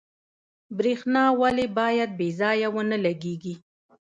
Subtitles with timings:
[0.77, 3.55] برښنا ولې باید بې ځایه ونه لګیږي؟